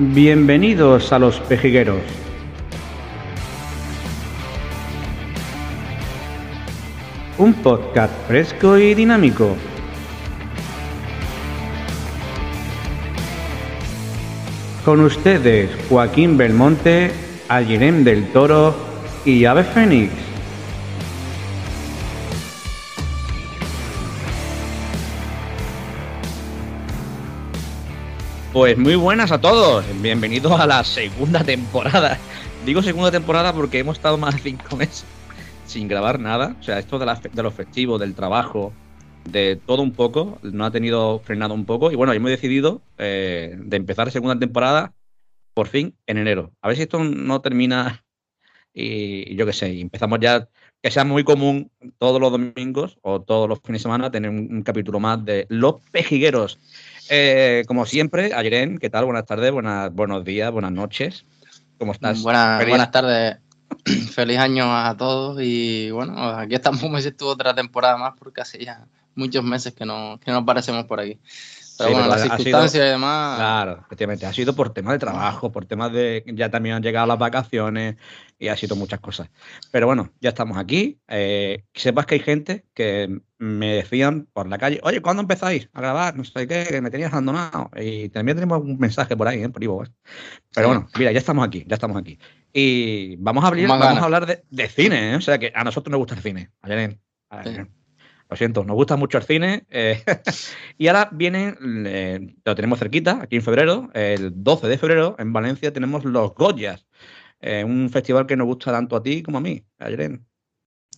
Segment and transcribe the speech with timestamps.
[0.00, 2.00] Bienvenidos a Los Pejigueros.
[7.36, 9.56] Un podcast fresco y dinámico.
[14.84, 17.10] Con ustedes Joaquín Belmonte,
[17.48, 18.76] Algerem del Toro
[19.24, 20.27] y Ave Fénix.
[28.58, 32.18] Pues muy buenas a todos, bienvenidos a la segunda temporada.
[32.66, 35.04] Digo segunda temporada porque hemos estado más de cinco meses
[35.64, 36.56] sin grabar nada.
[36.58, 38.72] O sea, esto de, la, de los festivos, del trabajo,
[39.24, 41.92] de todo un poco, no ha tenido frenado un poco.
[41.92, 44.92] Y bueno, hemos decidido eh, de empezar segunda temporada
[45.54, 46.50] por fin en enero.
[46.60, 48.04] A ver si esto no termina
[48.72, 50.48] y, yo qué sé, empezamos ya,
[50.82, 54.62] que sea muy común todos los domingos o todos los fines de semana tener un,
[54.62, 56.60] capítulo más de Los Pejigueros.
[57.10, 59.06] Eh, como siempre, Ayren, ¿qué tal?
[59.06, 61.24] Buenas tardes, buenas, buenos días, buenas noches.
[61.78, 62.22] ¿Cómo estás?
[62.22, 63.38] Buenas, buenas tardes.
[64.12, 68.42] Feliz año a todos y bueno, aquí estamos como si estuvo otra temporada más porque
[68.42, 71.18] hace ya muchos meses que no, que no aparecemos por aquí.
[71.78, 73.36] Pero bueno, las circunstancias y demás.
[73.36, 74.26] Claro, efectivamente.
[74.26, 76.24] Ha sido por temas de trabajo, por temas de.
[76.26, 77.96] Ya también han llegado las vacaciones
[78.38, 79.30] y ha sido muchas cosas.
[79.70, 81.00] Pero bueno, ya estamos aquí.
[81.08, 85.80] Eh, sepas que hay gente que me decían por la calle, oye, ¿cuándo empezáis a
[85.80, 86.16] grabar?
[86.16, 87.70] No sé qué, que me tenías abandonado.
[87.76, 89.48] Y también tenemos un mensaje por ahí, ¿eh?
[89.48, 89.84] por Ivo.
[90.54, 92.18] Pero bueno, mira, ya estamos aquí, ya estamos aquí.
[92.52, 95.16] Y vamos a, abrir, vamos a hablar de, cine, ¿eh?
[95.16, 96.50] O sea que a nosotros nos gusta el cine.
[98.30, 99.66] Lo siento, nos gusta mucho el cine.
[99.70, 100.02] Eh,
[100.78, 101.54] y ahora viene,
[102.44, 106.86] lo tenemos cerquita, aquí en febrero, el 12 de febrero, en Valencia tenemos los Goyas,
[107.40, 110.26] eh, un festival que nos gusta tanto a ti como a mí, Ayren.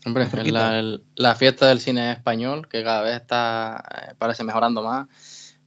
[0.06, 5.06] Hombre, la, la, fiesta del cine español, que cada vez está, eh, parece mejorando más.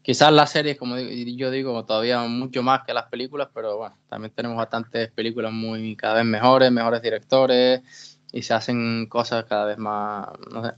[0.01, 4.33] Quizás las series, como yo digo, todavía mucho más que las películas, pero bueno, también
[4.35, 9.77] tenemos bastantes películas muy cada vez mejores, mejores directores, y se hacen cosas cada vez
[9.77, 10.27] más,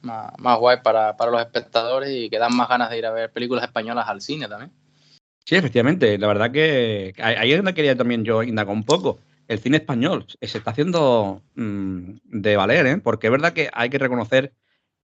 [0.02, 3.12] más, más guay para, para, los espectadores y que dan más ganas de ir a
[3.12, 4.74] ver películas españolas al cine también.
[5.46, 6.18] Sí, efectivamente.
[6.18, 9.20] La verdad que ahí es donde quería también yo indagar un poco.
[9.48, 12.98] El cine español se está haciendo mm, de valer, ¿eh?
[12.98, 14.54] porque es verdad que hay que reconocer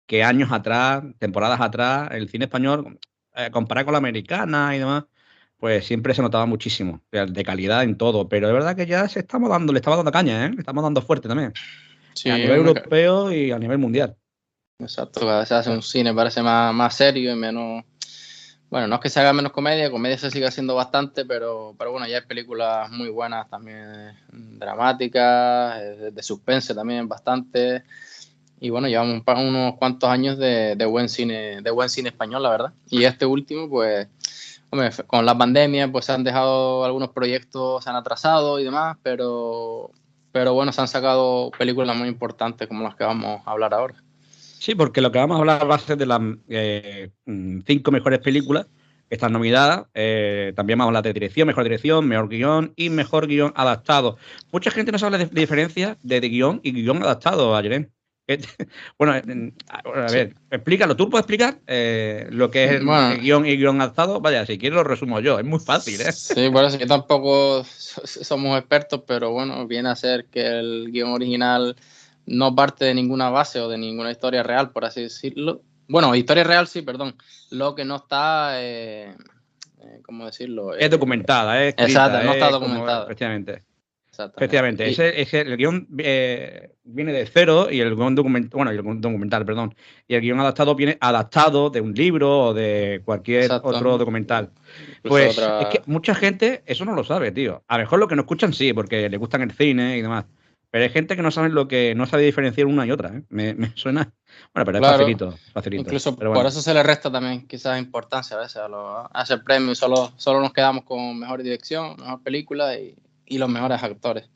[0.08, 2.98] que años atrás, temporadas atrás, el cine español,
[3.36, 5.04] eh, comparado con la americana y demás,
[5.58, 8.28] pues siempre se notaba muchísimo de calidad en todo.
[8.28, 10.50] Pero es verdad que ya se estamos dando, le estamos dando caña, ¿eh?
[10.50, 11.54] le estamos dando fuerte también
[12.26, 14.16] a nivel europeo y a nivel mundial.
[14.80, 17.84] Exacto, cada vez se hace un cine, parece más, más serio y menos.
[18.70, 21.92] Bueno, no es que se haga menos comedia, comedia se sigue haciendo bastante, pero, pero
[21.92, 27.84] bueno, ya hay películas muy buenas también dramáticas, eh, de suspense también bastante.
[28.62, 32.50] Y bueno, llevamos unos cuantos años de, de, buen cine, de buen cine español, la
[32.50, 32.74] verdad.
[32.90, 34.08] Y este último, pues,
[34.70, 38.98] hombre, con la pandemia, pues se han dejado algunos proyectos, se han atrasado y demás,
[39.02, 39.92] pero,
[40.32, 43.96] pero bueno, se han sacado películas muy importantes como las que vamos a hablar ahora.
[44.60, 46.20] Sí, porque lo que vamos a hablar va a ser de las
[46.50, 47.10] eh,
[47.66, 48.68] cinco mejores películas
[49.08, 49.88] que están nominadas.
[49.94, 54.18] Eh, también vamos a hablar de dirección, mejor dirección, mejor guion y mejor guion adaptado.
[54.52, 57.92] Mucha gente no sabe la diferencia de, guion y guion adaptado, Ayren.
[58.98, 60.96] Bueno, a ver, explícalo.
[60.96, 62.86] ¿Tú puedes explicar eh, lo que es el,
[63.22, 64.20] guion y guion adaptado?
[64.20, 65.40] Vaya, si quieres lo resumo yo.
[65.40, 66.12] Es muy fácil, ¿eh?
[66.12, 71.12] Sí, por eso que tampoco somos expertos, pero bueno, viene a ser que el guion
[71.12, 71.76] original
[72.26, 75.62] no parte de ninguna base o de ninguna historia real, por así decirlo.
[75.88, 77.16] Bueno, historia real sí, perdón.
[77.50, 79.16] Lo que no está, eh,
[79.82, 80.76] eh ¿cómo decirlo?
[80.76, 81.70] Es documentada, ¿eh?
[81.70, 83.06] Exacto, no está documentada.
[83.06, 83.69] efectivamente.
[84.26, 89.46] Efectivamente, ese, el guion eh, viene de cero y el guion documental, bueno, el documental,
[89.46, 89.76] perdón,
[90.08, 94.52] y el guion adaptado viene adaptado de un libro o de cualquier otro documental.
[95.04, 97.64] Pues es que mucha gente eso no lo sabe, tío.
[97.68, 100.26] A lo mejor lo que no escuchan sí, porque le gustan el cine y demás.
[100.72, 103.10] Pero hay gente que no sabe lo que no sabe diferenciar una y otra.
[103.10, 103.24] ¿eh?
[103.30, 104.14] Me, suena.
[104.54, 105.82] Bueno, pero es facilito, facilito.
[105.82, 109.40] Incluso por eso se le resta también quizás importancia a veces a, lo, a ese
[109.40, 109.74] premio.
[109.74, 112.96] Solo, solo nos quedamos con mejor dirección, mejor película y
[113.30, 114.30] y los mejores actores.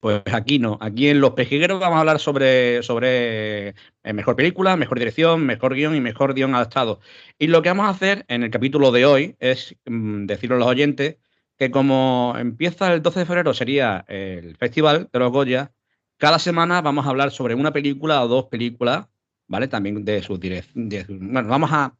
[0.00, 4.76] Pues aquí no, aquí en Los Pejigueros vamos a hablar sobre, sobre eh, mejor película,
[4.76, 7.00] mejor dirección, mejor guion y mejor guion adaptado.
[7.38, 10.58] Y lo que vamos a hacer en el capítulo de hoy es mm, decirle a
[10.58, 11.16] los oyentes
[11.56, 15.72] que como empieza el 12 de febrero sería el Festival de los Goya,
[16.18, 19.06] cada semana vamos a hablar sobre una película o dos películas,
[19.46, 19.68] ¿vale?
[19.68, 20.90] También de su dirección.
[21.32, 21.94] Bueno, vamos a,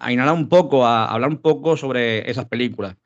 [0.00, 2.96] a inhalar un poco, a hablar un poco sobre esas películas.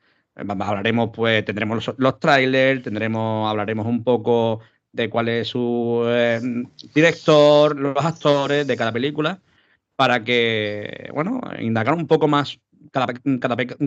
[0.47, 4.59] Hablaremos, pues, tendremos los, trailers, tendremos, hablaremos un poco
[4.91, 6.41] de cuál es su eh,
[6.93, 9.39] director, los actores de cada película,
[9.95, 12.59] para que, bueno, indagar un poco más
[12.91, 13.07] cada,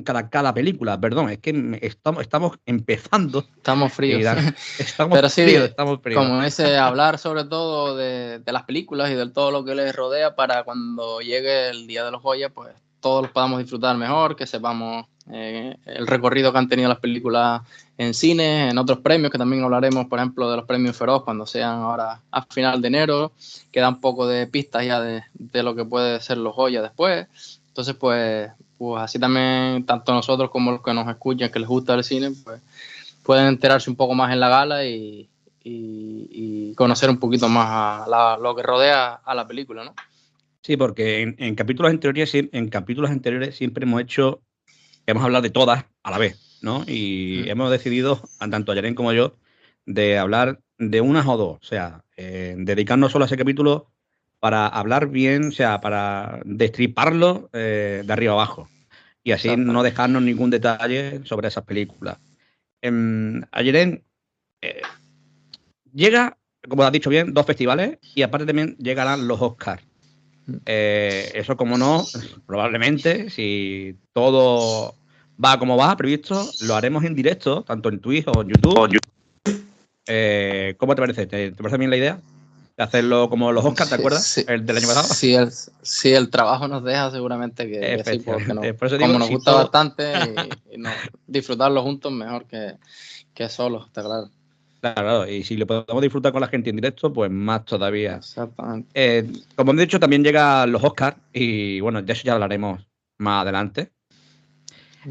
[0.05, 3.45] cada, cada, película, perdón, es que estamos, estamos empezando.
[3.57, 4.23] Estamos fríos.
[4.79, 6.23] estamos Pero sí, fríos, estamos fríos.
[6.23, 9.95] Como ese, hablar sobre todo de, de, las películas y de todo lo que les
[9.95, 14.37] rodea para cuando llegue el Día de los Joyas, pues todos los podamos disfrutar mejor,
[14.37, 17.63] que sepamos eh, el recorrido que han tenido las películas
[17.99, 21.47] en cine, en otros premios, que también hablaremos, por ejemplo, de los premios Feroz cuando
[21.47, 23.33] sean ahora a final de enero,
[23.71, 26.83] que da un poco de pistas ya de, de lo que puede ser los joyas
[26.83, 27.29] después.
[27.69, 31.95] Entonces, pues, pues así también, tanto nosotros como los que nos escuchan, que les gusta
[31.95, 32.61] el cine, pues
[33.23, 35.29] pueden enterarse un poco más en la gala y,
[35.65, 39.95] y, conocer un poquito más a lo que rodea a la película, ¿no?
[40.63, 44.41] Sí, porque en, capítulos anteriores, en capítulos anteriores siempre hemos hecho
[45.07, 46.85] hemos hablado de todas a la vez, ¿no?
[46.87, 47.51] Y mm.
[47.51, 49.37] hemos decidido, tanto Yaren como yo,
[49.87, 53.91] de hablar de unas o dos, o sea, eh, dedicarnos solo a ese capítulo
[54.41, 58.69] para hablar bien, o sea, para destriparlo eh, de arriba abajo
[59.23, 62.19] y así no dejarnos ningún detalle sobre esas películas.
[62.81, 64.05] Eh, em, Ayeren
[65.93, 66.37] llega,
[66.69, 69.83] como has dicho bien, dos festivales y aparte también llegarán los Oscars.
[70.67, 72.05] Eh, eso, como no,
[72.47, 74.95] probablemente, si todo
[75.43, 78.99] va como va, previsto, lo haremos en directo, tanto en Twitch o en YouTube.
[80.07, 81.27] Eh, ¿Cómo te parece?
[81.27, 82.21] ¿Te, parece bien la idea?
[82.77, 84.39] De hacerlo como los Oscars, ¿te acuerdas?
[84.39, 85.15] El del año pasado.
[85.15, 85.51] Sí el,
[86.05, 90.13] el trabajo nos deja seguramente que, sí, porque como nos gusta bastante
[90.73, 90.83] y,
[91.27, 92.77] disfrutarlo juntos mejor que,
[93.35, 94.31] que solo, está claro.
[94.83, 98.17] Claro, y si lo podemos disfrutar con la gente en directo, pues más todavía.
[98.17, 98.91] Exactamente.
[98.95, 102.85] Eh, como he dicho, también llegan los Oscars y bueno, de eso ya hablaremos
[103.19, 103.93] más adelante.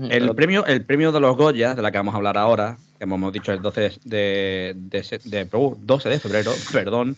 [0.10, 3.06] El premio, el premio de los Goya, de la que vamos a hablar ahora, que
[3.06, 7.16] hemos dicho el 12 de, de, 12 de febrero, perdón,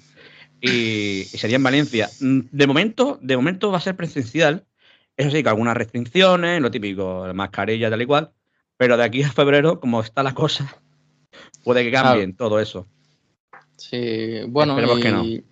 [0.62, 2.08] y, sería en Valencia.
[2.20, 4.64] Mm, de momento, de momento va a ser presencial.
[5.18, 8.32] Eso sí, con algunas restricciones, lo típico, mascarilla, tal y cual.
[8.78, 10.83] Pero de aquí a febrero, como está la cosa,
[11.64, 12.86] puede que cambien todo eso.
[13.78, 14.78] Sí, bueno,
[15.24, 15.44] y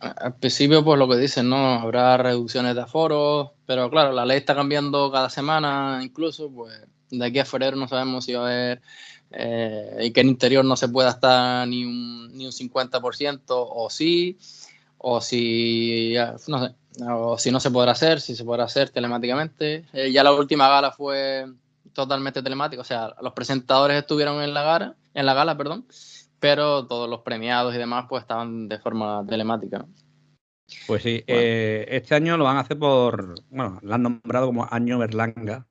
[0.00, 1.56] al principio, pues lo que dicen, ¿no?
[1.74, 6.80] Habrá reducciones de aforos, pero claro, la ley está cambiando cada semana, incluso, pues
[7.10, 8.82] de aquí a febrero no sabemos si va a haber
[9.30, 13.90] eh, y que en interior no se pueda estar ni un, ni un 50% o
[13.90, 14.38] sí,
[14.98, 16.14] o si,
[16.48, 16.74] no sé,
[17.06, 19.84] o si no se podrá hacer, si se podrá hacer telemáticamente.
[19.92, 21.46] Eh, ya la última gala fue
[21.98, 25.84] totalmente telemática, o sea, los presentadores estuvieron en la gala en la gala, perdón,
[26.38, 29.84] pero todos los premiados y demás pues estaban de forma telemática.
[30.86, 34.68] Pues sí, eh, este año lo van a hacer por, bueno, lo han nombrado como
[34.70, 35.66] Año Berlanga,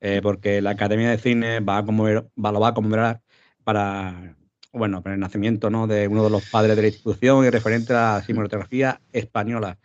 [0.00, 3.22] eh, porque la Academia de Cine va a va, lo va a conmemorar
[3.64, 4.36] para,
[4.72, 5.86] bueno, para el nacimiento ¿no?
[5.86, 9.78] de uno de los padres de la institución y referente a la cinematografía española.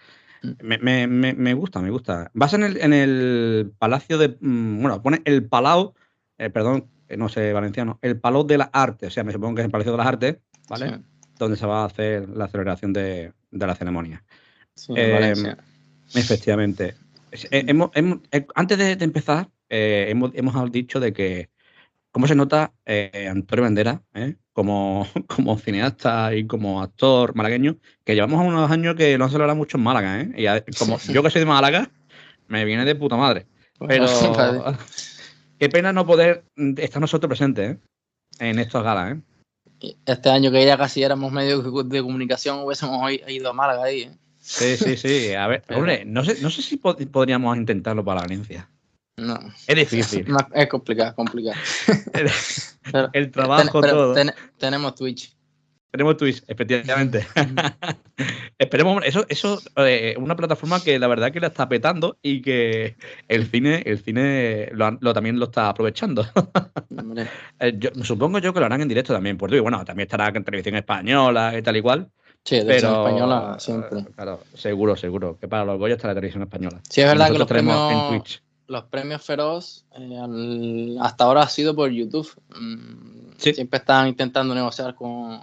[0.61, 2.31] Me, me, me, gusta, me gusta.
[2.33, 5.93] Vas en el, en el Palacio de, mm, bueno, pone el Palau,
[6.37, 9.61] eh, perdón, no sé valenciano, el Palo de la Arte, o sea, me supongo que
[9.61, 10.37] es el Palacio de las Artes,
[10.69, 10.99] ¿vale?
[11.37, 14.23] Donde se va a hacer la celebración de, la ceremonia.
[14.75, 15.33] Sí, eh,
[16.13, 16.95] efectivamente.
[17.31, 21.49] Eh, hemos, eh, antes de, empezar, hemos, hemos, dicho de que
[22.11, 22.73] cómo se nota
[23.29, 24.01] Antonio Bandera
[24.53, 29.43] como, como cineasta y como actor malagueño, que llevamos unos años que no se lo
[29.43, 30.21] hará mucho en Málaga.
[30.21, 30.31] ¿eh?
[30.35, 31.89] Y como yo que soy de Málaga,
[32.47, 33.45] me viene de puta madre.
[33.77, 34.07] Pues Pero
[35.59, 36.43] Qué pena no poder
[36.77, 37.79] estar nosotros presentes ¿eh?
[38.39, 39.17] en estas galas.
[39.81, 39.95] ¿eh?
[40.05, 44.03] Este año que ya casi éramos medios de comunicación, hubiésemos ido a Málaga ahí.
[44.03, 44.11] ¿eh?
[44.39, 45.33] Sí, sí, sí.
[45.33, 48.69] A ver, hombre, no sé, no sé si podríamos intentarlo para Valencia.
[49.17, 49.39] No.
[49.65, 50.27] Es difícil.
[50.53, 51.59] Es, complicado, complicado.
[53.13, 54.15] el, trabajo, todo.
[54.57, 55.35] tenemos Twitch.
[55.89, 57.25] Tenemos Twitch, efectivamente.
[58.59, 62.95] Esperemos, eso, eso eh, una plataforma que la verdad que la está petando y que
[63.27, 66.25] el cine, el cine lo, también lo está aprovechando.
[67.59, 69.61] Eh, yo, supongo yo que lo harán en directo también por Twitch.
[69.61, 72.09] Bueno, también estará en televisión española y tal y cual.
[72.43, 74.05] Sí, televisión española siempre.
[74.15, 75.37] Claro, seguro, seguro.
[75.39, 76.81] Que para los Goya está la televisión española.
[76.89, 78.41] Sí, es verdad que los premios, en Twitch.
[78.67, 82.29] Los premios Feroz eh, hasta ahora ha sido por YouTube.
[82.49, 85.41] Mm, siempre están intentando negociar con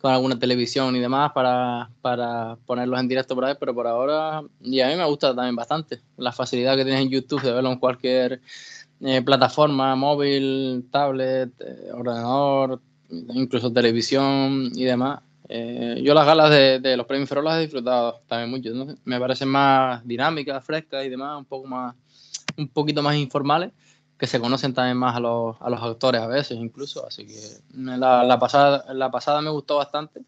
[0.00, 4.42] con alguna televisión y demás para, para ponerlos en directo por ahí, pero por ahora,
[4.62, 7.72] y a mí me gusta también bastante la facilidad que tienes en YouTube de verlo
[7.72, 8.40] en cualquier
[9.00, 15.20] eh, plataforma, móvil, tablet, eh, ordenador, incluso televisión y demás.
[15.48, 19.18] Eh, yo las galas de, de, los premios Feroz las he disfrutado también mucho, me
[19.18, 21.94] parecen más dinámicas, frescas y demás, un poco más,
[22.58, 23.72] un poquito más informales
[24.18, 27.40] que se conocen también más a los, a los autores a veces incluso, así que
[27.74, 30.22] la, la, pasada, la pasada me gustó bastante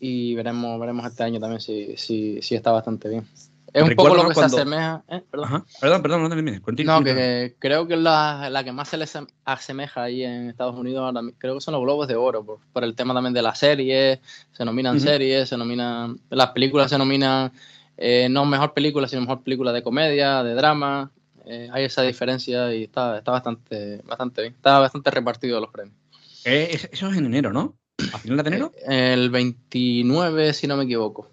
[0.00, 3.26] y veremos, veremos este año también si, si, si está bastante bien.
[3.72, 5.04] Es un poco lo que se asemeja.
[5.08, 5.22] ¿eh?
[5.30, 5.64] Perdón.
[5.80, 6.98] perdón, perdón, no Continúa.
[6.98, 11.04] No, que, creo que la, la, que más se les asemeja ahí en Estados Unidos
[11.04, 14.18] ahora, creo que son los Globos de Oro, por, el tema también de las series.
[14.52, 16.18] Se nominan series, se nominan.
[16.30, 17.52] Las películas se nominan
[17.96, 21.10] eh, no mejor película, sino mejor película de comedia, de drama.
[21.52, 24.54] Eh, hay esa diferencia y está, está bastante, bastante bien.
[24.54, 25.96] Está bastante repartido los premios.
[26.44, 27.76] eso es en enero, ¿no?
[28.12, 28.72] ¿A finales de enero?
[28.86, 31.28] el 29, si no me equivoco.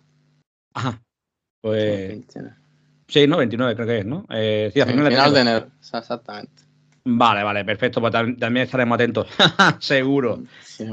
[0.74, 1.04] Ajá.
[1.62, 2.18] Pues.
[3.08, 4.26] Sí, no, 29 creo que es, ¿no?
[4.32, 5.68] Eh, sí, a final, de enero.
[5.80, 6.64] exactamente.
[7.06, 8.02] Vale, vale, perfecto.
[8.02, 9.28] Pues también estaremos atentos,
[9.80, 10.42] seguro.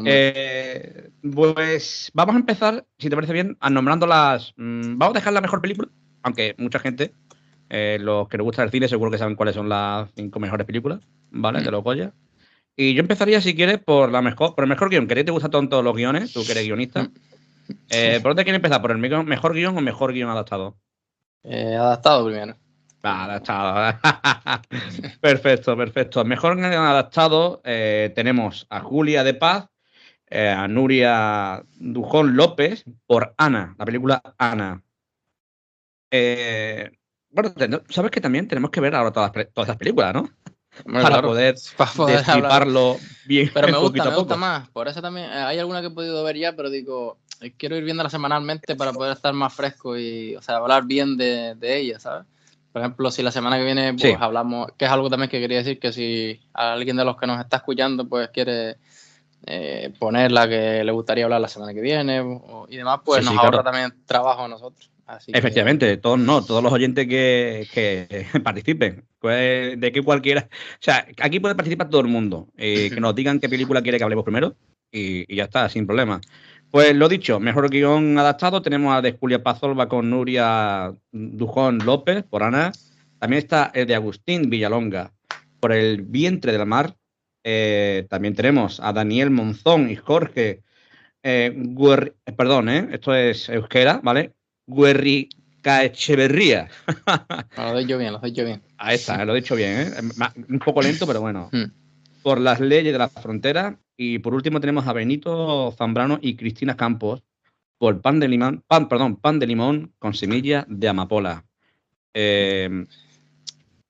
[0.05, 4.53] Eh, pues vamos a empezar, si te parece bien, nombrando las.
[4.59, 5.89] Mm, vamos a dejar la mejor película,
[6.23, 7.15] aunque mucha gente,
[7.71, 10.67] eh, los que les gusta el cine, seguro que saben cuáles son las cinco mejores
[10.67, 11.63] películas, ¿vale?
[11.63, 12.13] De los Goya.
[12.77, 15.07] Y yo empezaría, si quieres, por la mejor, por el mejor guion.
[15.07, 17.09] Que te gustan todos los guiones, tú que eres guionista.
[17.89, 18.83] Eh, ¿Por dónde quieres empezar?
[18.83, 20.77] ¿Por el mejor guion o mejor guion adaptado?
[21.45, 22.57] Eh, adaptado primero.
[23.03, 23.99] adaptado.
[25.21, 26.25] perfecto, perfecto.
[26.25, 29.69] Mejor guion adaptado eh, tenemos a Julia de Paz,
[30.31, 34.83] a Nuria Dujón López por Ana, la película Ana.
[37.35, 40.31] Bueno, sabes que también tenemos que ver ahora todas, todas esas películas, ¿no?
[40.93, 41.91] para, poder para
[43.27, 43.51] bien.
[43.55, 44.69] Pero me gusta, me gusta más.
[44.71, 47.85] Por eso también hay alguna que he podido ver ya, pero digo, eh, quiero ir
[47.85, 51.99] viéndola semanalmente para poder estar más fresco y, o sea, hablar bien de, de ella,
[51.99, 52.27] ¿sabes?
[52.73, 55.59] Por ejemplo, si la semana que viene pues hablamos, que es algo también que quería
[55.59, 58.79] decir, que si alguien de los que nos está escuchando pues quiere
[59.47, 62.21] eh, poner la que le gustaría hablar la semana que viene
[62.69, 64.91] y demás, pues nos ahorra también trabajo a nosotros.
[65.27, 71.07] Efectivamente, todos no, todos los oyentes que, que participen, pues, de que cualquiera, o sea,
[71.21, 74.25] aquí puede participar todo el mundo, eh, que nos digan qué película quiere que hablemos
[74.25, 74.57] primero
[74.91, 76.21] y, y ya está, sin problema.
[76.71, 82.25] Pues lo dicho, mejor guion adaptado tenemos a de Julia Pazolva con Nuria Dujón López
[82.25, 82.73] por Ana.
[83.21, 85.13] También está el de Agustín Villalonga
[85.61, 86.97] por El vientre del mar.
[87.45, 90.65] Eh, también tenemos a Daniel Monzón y Jorge
[91.27, 91.73] eh,
[92.37, 94.35] perdón, eh, esto es euskera, ¿vale?
[94.67, 96.69] Guerrica Echeverría.
[97.57, 98.63] lo he dicho bien, lo he dicho bien.
[98.79, 99.93] Ahí está, lo he dicho bien, ¿eh?
[100.49, 101.49] Un poco lento, pero bueno.
[101.53, 101.71] Hmm.
[102.23, 106.77] Por las leyes de la frontera y por último tenemos a Benito Zambrano y Cristina
[106.77, 107.23] Campos
[107.79, 111.45] por pan de limón, pan, perdón, pan de limón con semilla de amapola.
[112.15, 112.87] Eh,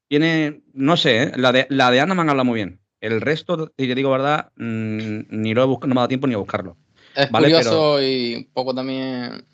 [0.09, 1.33] tiene, no sé, ¿eh?
[1.37, 2.81] la, de, la de Ana me han hablado muy bien.
[3.01, 6.09] El resto, si te digo verdad, mm, ni lo he buscado, no me ha dado
[6.09, 6.77] tiempo ni a buscarlo.
[7.15, 9.45] Es curioso y un poco también,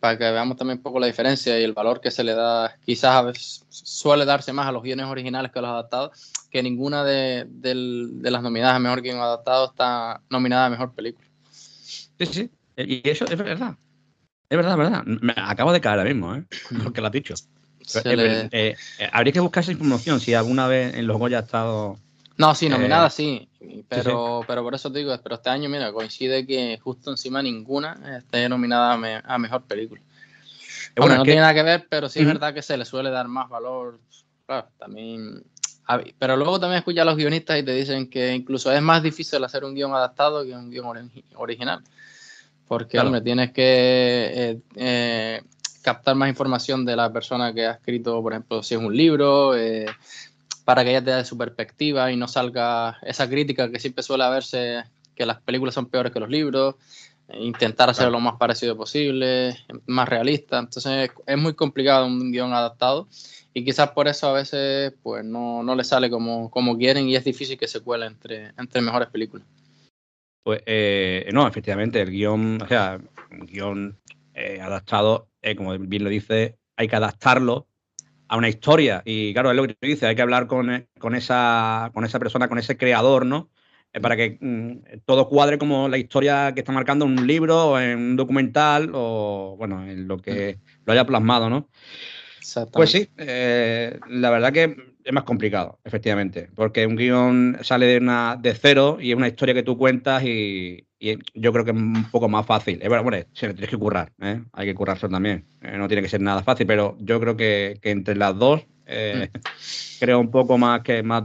[0.00, 2.76] para que veamos también un poco la diferencia y el valor que se le da,
[2.84, 6.62] quizás a veces suele darse más a los guiones originales que a los adaptados, que
[6.62, 7.46] ninguna de,
[8.22, 11.26] las nominadas a Mejor Guión Adaptado está nominada a Mejor Película.
[11.50, 13.76] Sí, sí, y eso es verdad.
[14.48, 15.04] Es verdad, es verdad.
[15.04, 16.44] Me acabo de caer ahora mismo, ¿eh?
[16.84, 17.34] Porque lo has dicho.
[18.04, 18.76] Eh, eh,
[19.12, 21.98] habría que buscar esa información si alguna vez en los Goya ha estado.
[22.36, 23.48] No, sí, nominada sí,
[23.88, 28.18] pero, pero por eso te digo, pero este año, mira, coincide que justo encima ninguna
[28.18, 30.02] esté nominada a, Mejor Película.
[30.96, 33.28] Bueno, no tiene nada que ver, pero sí es verdad que se le suele dar
[33.28, 33.98] más valor.
[34.46, 35.42] Claro, también
[36.18, 39.42] pero luego también escuchas a los guionistas y te dicen que incluso es más difícil
[39.44, 41.82] hacer un guion adaptado que un guion original.
[42.66, 43.62] Porque, hombre, tienes que
[44.34, 45.42] eh, eh,
[45.82, 49.56] captar más información de la persona que ha escrito, por ejemplo, si es un libro,
[49.56, 49.86] eh,
[50.66, 54.24] para que ella te dé su perspectiva y no salga esa crítica que siempre suele
[54.24, 54.82] haberse,
[55.14, 56.74] que las películas son peores que los libros.
[57.38, 59.56] Intentar hacerlo lo más parecido posible,
[59.86, 60.58] más realista.
[60.58, 63.06] Entonces, es muy complicado un guion adaptado
[63.54, 67.14] y quizás por eso a veces pues no, no le sale como, como quieren y
[67.14, 69.46] es difícil que se cuele entre, entre mejores películas.
[70.42, 73.98] Pues eh, no, efectivamente, el guion, o sea, un guion
[74.34, 77.68] eh, adaptado, eh, como bien lo dice, hay que adaptarlo
[78.28, 79.02] a una historia.
[79.04, 82.18] Y claro, es lo que tú dices, hay que hablar con, con, esa, con esa
[82.18, 83.50] persona, con ese creador, ¿no?
[84.00, 87.78] para que mm, todo cuadre como la historia que está marcando en un libro o
[87.80, 91.68] en un documental o, bueno, en lo que lo haya plasmado, ¿no?
[92.72, 97.98] Pues sí, eh, la verdad que es más complicado, efectivamente, porque un guion sale de,
[97.98, 101.76] una, de cero y es una historia que tú cuentas y, yo creo que es
[101.76, 102.80] un poco más fácil.
[102.82, 104.42] Es bueno, se le tienes que currar, ¿eh?
[104.52, 107.78] hay que currarse también, eh, no tiene que ser nada fácil, pero yo creo que,
[107.82, 109.38] entre las dos mm.
[110.00, 111.22] creo un poco más que más,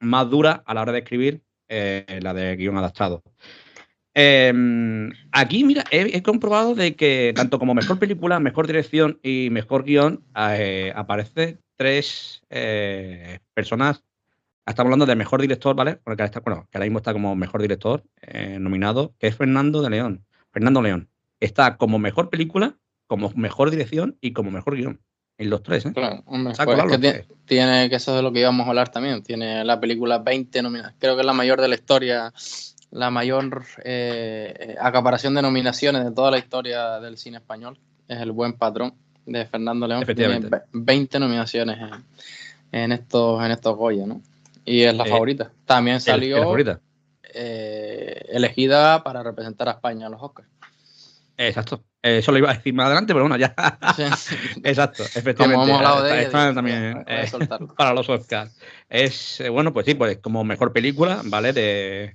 [0.00, 3.22] más dura a la hora de escribir la de guion adaptado.
[4.14, 9.84] Em, aquí, mira, he, comprobado de que tanto como mejor película, mejor dirección y mejor
[9.84, 14.04] guion, eh, aparece tres eh, personas.
[14.66, 15.96] Estamos hablando del mejor director, ¿vale?
[15.96, 19.82] Porque está, bueno, que ahora mismo está como mejor director eh, nominado, que es Fernando
[19.82, 20.24] de León.
[20.52, 21.08] Fernando León.
[21.40, 22.76] Está como mejor película,
[23.06, 25.00] como mejor dirección y como mejor guion.
[25.38, 25.92] en los tres, ¿eh?
[25.92, 28.68] Claro, hombre, pues es que tiene, tiene, que eso es de lo que íbamos a
[28.68, 29.22] hablar también.
[29.22, 30.96] Tiene la película 20 nominaciones.
[31.00, 32.32] Creo que es la mayor de la historia,
[32.92, 37.78] la mayor eh, acaparación de nominaciones de toda la historia del cine español.
[38.06, 38.94] Es El Buen Patrón
[39.24, 40.04] de Fernando León.
[40.14, 40.40] Tiene
[40.72, 41.78] 20 nominaciones
[42.70, 44.20] en, estos, en estos Goya, ¿no?
[44.64, 45.50] Y es la eh, favorita.
[45.64, 46.80] También salió favorita.
[47.34, 50.48] Eh, elegida para representar a España en los Oscars.
[51.38, 51.82] Exacto.
[52.02, 53.54] Eso lo iba a decir más adelante, pero bueno, ya.
[54.64, 55.54] Exacto, efectivamente.
[55.54, 57.30] Como hemos hablado de ella, también eh,
[57.76, 58.54] para los Oscars.
[58.90, 61.54] Es, bueno, pues sí, pues como mejor película, ¿vale?
[61.54, 62.12] De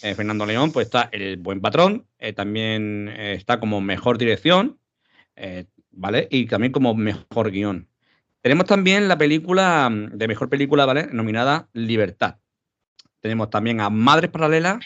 [0.00, 4.78] Fernando León, pues está El Buen Patrón, también está como mejor dirección,
[5.90, 6.28] ¿vale?
[6.30, 7.90] Y también como mejor guion.
[8.42, 11.08] Tenemos también la película mm, de mejor película, ¿vale?
[11.12, 12.36] Nominada Libertad.
[13.20, 14.78] Tenemos también a Madres Paralelas,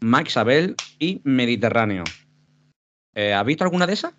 [0.00, 2.04] Max Abel y Mediterráneo.
[3.14, 4.14] Eh, ¿Has visto alguna de esas?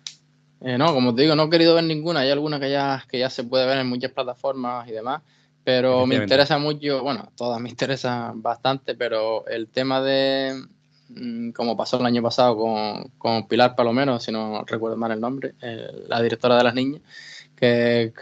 [0.60, 2.20] Eh, no, como te digo, no he querido ver ninguna.
[2.20, 5.22] Hay alguna que ya, que ya se puede ver en muchas plataformas y demás.
[5.64, 10.60] Pero me interesa mucho, bueno, todas me interesan bastante, pero el tema de,
[11.08, 15.20] mm, como pasó el año pasado con, con Pilar Palomero, si no recuerdo mal el
[15.20, 17.02] nombre, eh, la directora de las niñas,
[17.54, 18.12] que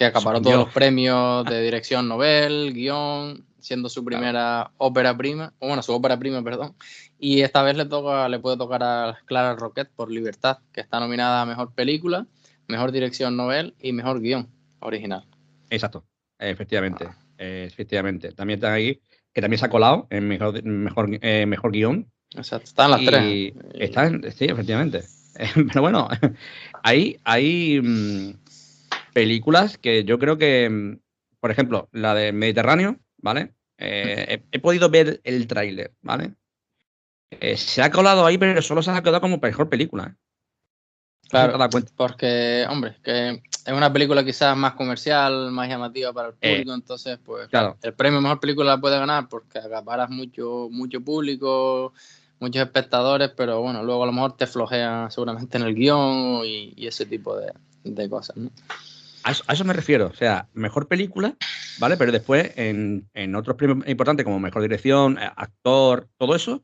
[0.00, 5.82] que acaparó todos los premios de dirección novel, guion, siendo su primera ópera prima, bueno,
[5.82, 6.74] su ópera prima, perdón.
[7.18, 11.00] Y esta vez le toca, le puede tocar a Clara Roquette por Libertad, que está
[11.00, 12.26] nominada a mejor película,
[12.66, 14.48] mejor dirección novel y mejor guion
[14.80, 15.26] original.
[15.68, 16.02] Exacto,
[16.40, 18.32] efectivamente, efectivamente.
[18.32, 19.00] También está ahí,
[19.32, 22.10] que también se ha colado en mejor, mejor, eh, mejor guion.
[22.34, 23.52] Exacto, están las tres.
[23.74, 25.02] Están, sí, efectivamente.
[25.54, 26.08] Pero bueno,
[26.82, 28.34] ahí, ahí mm,
[29.12, 30.98] películas que yo creo que, mm,
[31.40, 33.54] por ejemplo, la de Mediterráneo, ¿vale?
[33.78, 36.34] Eh, he, podido ver el tráiler, ¿vale?
[37.30, 40.16] Eh, se ha colado ahí, pero solo se ha quedado como mejor película.
[41.32, 41.52] ¿Eh?
[41.52, 41.58] Claro,
[41.96, 47.18] porque, hombre, que es una película quizás más comercial, más llamativa para el público, entonces,
[47.24, 47.76] pues, claro.
[47.82, 51.92] el premio Mejor Película la puede ganar porque acaparas mucho, mucho público,
[52.40, 56.86] muchos espectadores, pero bueno, luego a lo mejor te flojea seguramente en el guion y,
[56.86, 57.52] ese tipo de,
[57.84, 58.50] de cosas, ¿no?
[59.22, 60.06] A eso, me refiero.
[60.06, 61.36] O sea, mejor película,
[61.78, 61.96] ¿vale?
[61.96, 66.62] Pero después, en, otros premios importantes como mejor dirección, eh, actor, todo eso,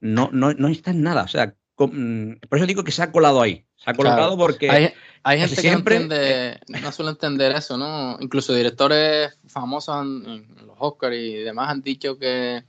[0.00, 1.22] no, no, no está en nada.
[1.22, 3.64] O sea, mm, por eso digo que se ha colado ahí.
[3.76, 4.92] Se ha colado porque.
[5.24, 8.16] Hay, gente siempre, que no, suele entender eso, ¿no?
[8.20, 12.64] Incluso directores famosos en, los Oscars y demás han dicho que,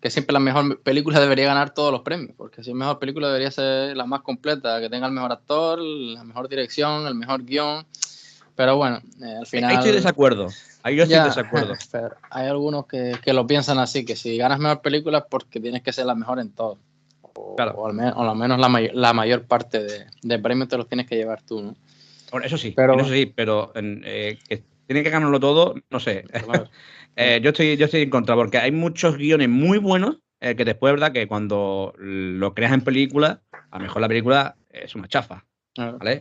[0.00, 3.28] que siempre la mejor película debería ganar todos los premios, porque si es mejor película
[3.28, 7.44] debería ser la más completa, que tenga el mejor actor, la mejor dirección, el mejor
[7.44, 7.86] guion.
[8.56, 9.70] Pero bueno, eh, al final.
[9.70, 10.48] Ahí estoy de desacuerdo.
[10.82, 11.74] Ahí yo estoy de desacuerdo.
[12.30, 15.82] hay algunos que, que, lo piensan así: que si ganas mejor película es porque tienes
[15.82, 16.78] que ser la mejor en todo.
[17.36, 17.72] O, claro.
[17.76, 20.88] o, al, menos, o al menos la, la mayor parte de, de, premios te los
[20.88, 21.76] tienes que llevar tú, ¿no?
[22.42, 26.24] eso sí, pero, eso sí, pero eh, que tiene que ganarlo todo, no sé.
[27.16, 30.64] eh, yo, estoy, yo estoy en contra, porque hay muchos guiones muy buenos eh, que
[30.64, 31.12] después, ¿verdad?
[31.12, 35.44] Que cuando lo creas en película, a lo mejor la película es una chafa.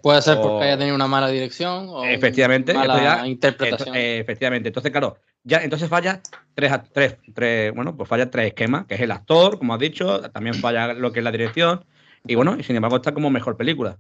[0.02, 3.96] Puede ser porque haya tenido una mala dirección o efectivamente, mala interpretación.
[3.96, 6.22] efectivamente, entonces claro, ya entonces falla
[6.56, 10.22] tres, tres, tres, bueno, pues falla tres esquemas, que es el actor, como has dicho,
[10.32, 11.86] también falla lo que es la dirección,
[12.26, 13.98] y bueno, y sin embargo está como mejor película.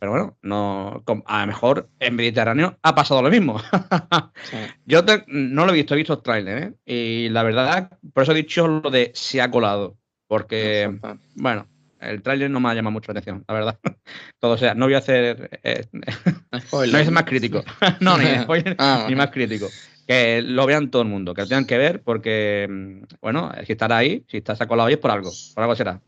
[0.00, 3.58] Pero bueno, no, a lo mejor en Mediterráneo ha pasado lo mismo.
[4.84, 6.72] Yo no lo he visto, he visto el tráiler, ¿eh?
[6.84, 9.96] Y la verdad, por eso he dicho lo de se ha colado.
[10.26, 10.98] Porque,
[11.36, 11.68] bueno,
[12.00, 13.78] el tráiler no me ha llamado mucho la atención, la verdad.
[14.40, 15.60] Todo sea, no voy a hacer.
[15.62, 15.86] Eh,
[16.72, 17.64] no es más crítico.
[18.00, 18.26] no, ni,
[18.78, 19.68] ah, ni más crítico.
[20.06, 23.72] Que lo vean todo el mundo, que lo tengan que ver, porque, mm, bueno, si
[23.72, 25.30] estará ahí, si está colado ahí es por algo.
[25.54, 26.00] Por algo será.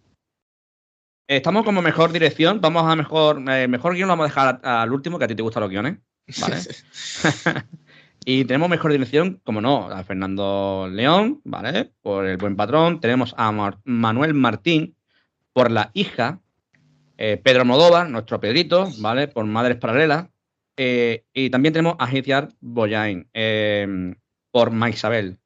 [1.28, 3.42] Estamos como mejor dirección, vamos a mejor.
[3.50, 5.70] Eh, mejor guion lo vamos a dejar al último, que a ti te gustan los
[5.70, 5.98] guiones.
[6.40, 6.56] ¿Vale?
[8.24, 11.92] y tenemos mejor dirección, como no, a Fernando León, ¿vale?
[12.00, 13.00] Por El Buen Patrón.
[13.00, 14.96] Tenemos a Manuel Martín
[15.52, 16.40] por la hija,
[17.18, 19.26] eh, Pedro Almodóvar, nuestro Pedrito, ¿vale?
[19.26, 20.28] Por Madres Paralelas.
[20.76, 24.14] Eh, y también tenemos a Giciar Boyain, eh,
[24.50, 25.38] por Maisabel.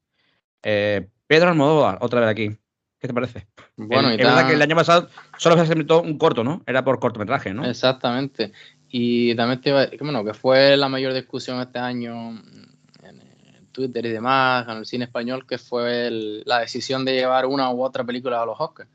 [0.62, 2.56] Pedro Almodóvar, otra vez aquí.
[2.98, 3.46] ¿Qué te parece?
[3.76, 6.62] Bueno, y es verdad que el año pasado solo se emitió un corto, ¿no?
[6.66, 7.64] Era por cortometraje, ¿no?
[7.64, 8.52] Exactamente.
[8.90, 13.68] Y también te iba a decir, bueno, que fue la mayor discusión este año en
[13.72, 16.10] Twitter y demás, en el cine español, que fue
[16.44, 18.90] la decisión de llevar una u otra película a los Oscars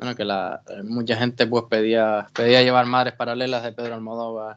[0.00, 4.56] bueno, que la, mucha gente pues pedía, pedía llevar Madres Paralelas de Pedro Almodóvar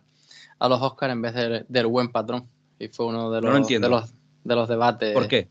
[0.63, 1.33] a los Oscars en vez
[1.67, 2.47] del Buen Patrón.
[2.79, 4.13] Y fue uno de los, de los,
[4.45, 5.13] de los debates.
[5.13, 5.49] ¿Por qué?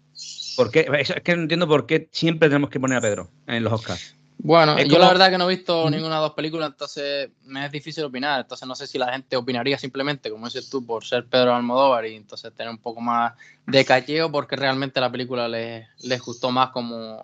[0.57, 0.89] ¿Por qué?
[0.99, 4.17] Es que no entiendo por qué siempre tenemos que poner a Pedro en los Oscars.
[4.39, 7.29] Bueno, Es yo la verdad que no he visto ninguna de las dos películas, entonces
[7.45, 8.41] me es difícil opinar.
[8.41, 12.07] Entonces no sé si la gente opinaría simplemente, como dices tú, por ser Pedro Almodóvar
[12.07, 13.35] y entonces tener un poco más
[13.67, 17.23] de cacheo porque realmente la película les, les gustó más como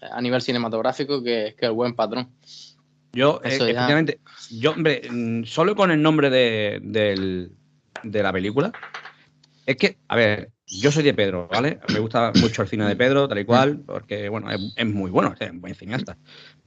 [0.00, 2.28] a nivel cinematográfico que, que el buen patrón.
[3.12, 6.80] Yo, eh, efectivamente, yo, hombre, mm, solo con el nombre de,
[8.02, 8.72] de la película,
[9.66, 11.80] es que, a ver, yo soy de Pedro, ¿vale?
[11.92, 15.10] Me gusta mucho el cine de Pedro, tal y cual, porque, bueno, es, es muy
[15.10, 16.16] bueno, es un buen cineasta.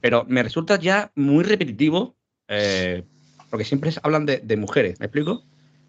[0.00, 2.16] Pero me resulta ya muy repetitivo,
[2.48, 3.04] eh,
[3.50, 5.44] porque siempre hablan de, de mujeres, ¿me explico?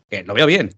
[0.10, 0.72] Que lo veo bien,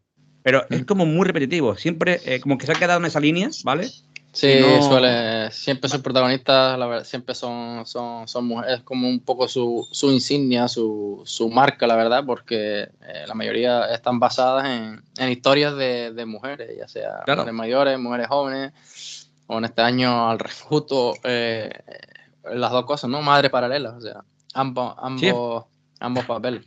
[0.43, 3.49] pero es como muy repetitivo, siempre eh, como que se ha quedado en esa línea,
[3.63, 3.89] ¿vale?
[4.35, 9.07] Sí, no- suele, siempre sus protagonistas, la verdad, siempre son, son, son mujeres, es como
[9.07, 14.19] un poco su, su insignia, su, su marca, la verdad, porque eh, la mayoría están
[14.19, 17.43] basadas en, en historias de, de mujeres, ya sea Claro.
[17.43, 21.69] mujeres mayores, mujeres jóvenes, o en este año al revés, justo eh,
[22.53, 23.21] las dos cosas, ¿no?
[23.21, 24.21] Madres paralelas, o sea,
[24.53, 25.29] ambos, Sí.
[25.29, 25.65] ambos,
[26.01, 26.65] ambos papeles.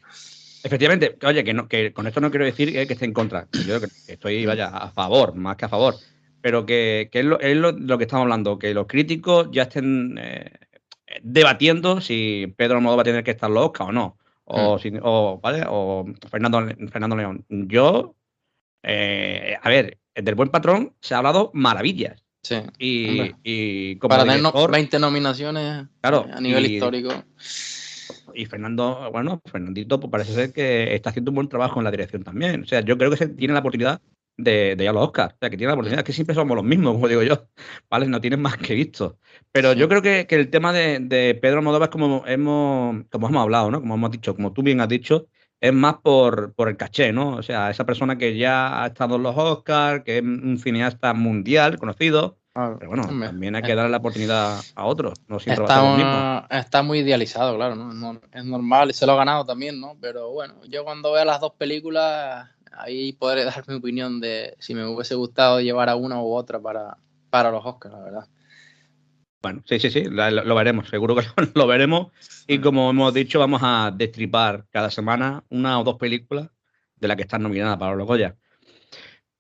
[0.65, 3.47] Efectivamente, oye, que, no, que con esto no quiero decir que, que esté en contra.
[3.53, 5.97] Yo creo que estoy, vaya, a favor, más que a favor.
[6.41, 9.65] Pero que, que es, lo, es lo- lo que estamos hablando, que los críticos ya
[9.65, 10.53] estén eh,
[11.23, 14.19] debatiendo si Pedro Almodóvar va a tener que estar los Oscar o no.
[14.45, 14.79] O, Mm.
[14.79, 15.65] si- o, ¿vale?
[15.69, 17.45] o Fernando, Fernando León.
[17.49, 18.15] Yo,
[18.83, 22.23] eh, a ver, del buen patrón se ha hablado maravillas.
[22.43, 22.57] Sí.
[22.79, 27.11] Y, y como Para tener no- director, 20 nominaciones Claro, eh, a nivel y- histórico.
[28.35, 31.91] y Fernando, bueno, Fernandito pues parece ser que está haciendo un buen trabajo en la
[31.91, 32.63] dirección también.
[32.63, 34.01] O sea, yo creo que se tiene la oportunidad
[34.39, 35.35] de, de ir a los Oscars.
[35.35, 37.47] O sea, que tiene la oportunidad, es que siempre somos los mismos, como digo yo.
[37.91, 38.07] ¿Vale?
[38.07, 39.19] No tienen más que visto.
[39.53, 39.79] Pero Sí.
[39.79, 43.43] yo creo que, que el tema de, de Pedro Almodóvar es como hemos, como hemos
[43.43, 43.81] hablado, ¿no?
[43.81, 45.27] Como hemos dicho, como tú bien has dicho,
[45.61, 47.35] es más por, por el caché, ¿no?
[47.37, 51.13] O sea, esa persona que ya ha estado en los Oscars, que es un cineasta
[51.15, 52.39] mundial conocido.
[52.55, 52.77] Claro.
[52.79, 55.15] Pero bueno, también hay que darle la oportunidad a otros.
[55.29, 56.47] No siempre va a Está, mismo.
[56.61, 58.21] está muy idealizado, claro, ¿no?
[58.33, 59.97] Es normal y se lo ha ganado también, ¿no?
[60.01, 64.75] Pero bueno, yo cuando vea las dos películas, ahí podré dar mi opinión de si
[64.75, 66.99] me hubiese gustado llevar a una u otra para,
[67.31, 68.29] para los Oscars, la verdad.
[69.41, 72.09] Bueno, sí, sí, sí, lo, lo veremos, seguro que lo, lo veremos.
[72.47, 76.49] Y como hemos dicho, vamos a destripar cada semana una o dos películas
[76.97, 78.37] de las que están nominadas para los Goya.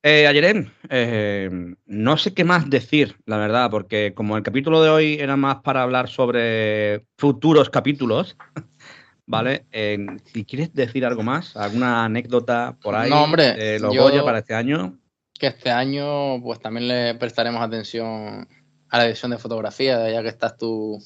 [0.03, 1.51] Eh, Ayerén, eh,
[1.87, 5.57] no sé qué más decir, la verdad, porque como el capítulo de hoy era más
[5.57, 8.37] para hablar sobre futuros capítulos,
[9.29, 9.67] ¿vale?
[9.71, 9.99] Eh,
[10.33, 14.25] si quieres decir algo más, alguna anécdota por ahí No, hombre, de los yo- Goya
[14.25, 14.99] para este año.
[15.38, 18.49] Que este año, pues también le prestaremos atención
[18.91, 20.99] a la edición de fotografía, ya que estás tú,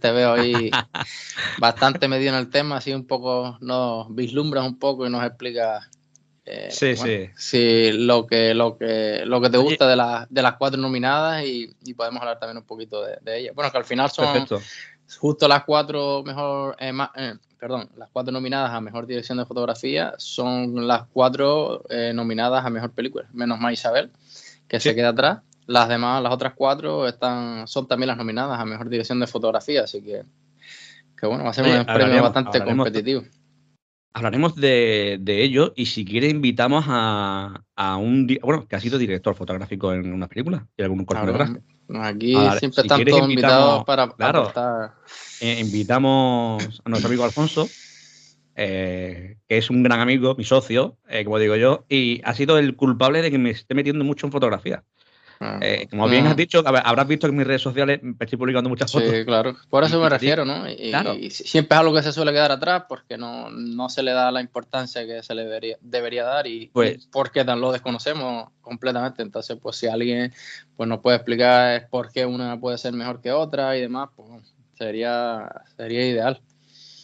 [0.00, 0.70] te veo ahí
[1.58, 5.90] bastante metido en el tema, así un poco nos vislumbras un poco y nos explicas
[6.46, 7.30] eh, Sí, bueno, sí.
[7.36, 11.42] sí, lo que, lo que, lo que te gusta de, las de las cuatro nominadas
[11.44, 13.54] y, y podemos hablar también un poquito de, de ellas.
[13.54, 14.60] Bueno, que al final son Perfecto.
[15.20, 20.12] justo las cuatro mejor, eh, eh, perdón, las cuatro nominadas a mejor dirección de fotografía
[20.18, 24.10] son las cuatro eh, nominadas a mejor película, menos más Isabel,
[24.68, 24.90] que Sí.
[24.90, 25.38] se queda atrás.
[25.66, 29.84] Las demás, las otras cuatro están, son también las nominadas a mejor dirección de fotografía,
[29.84, 30.24] así que,
[31.18, 33.22] que bueno, va a ser Oye, un premio bastante hablaremos- competitivo.
[34.12, 38.98] Hablaremos de, de ello y si quieres invitamos a, a un, bueno, que ha sido
[38.98, 41.62] director fotográfico en una película y algún cortometraje.
[42.00, 44.52] Aquí siempre si están todos invitados para claro.
[45.40, 47.68] Eh, invitamos a nuestro amigo Alfonso,
[48.56, 52.58] eh, que es un gran amigo, mi socio, eh, como digo yo, y ha sido
[52.58, 54.84] el culpable de que me esté metiendo mucho en fotografía.
[55.44, 58.38] Ah, Eh, como bien mm, has dicho, habrás visto que en mis redes sociales estoy
[58.38, 59.10] publicando muchas fotos.
[59.10, 59.56] Sí, claro.
[59.68, 60.68] Por eso me refiero, ¿no?
[60.70, 61.14] Y, claro.
[61.14, 64.30] y siempre es algo que se suele quedar atrás porque no, no se le da
[64.32, 68.50] la importancia que se le debería, debería dar y, Pues- y porque tan lo desconocemos
[68.60, 69.22] completamente.
[69.22, 70.32] Entonces, pues si alguien
[70.76, 74.28] pues nos puede explicar por qué una puede ser mejor que otra y demás, pues
[74.76, 76.40] sería, sería ideal.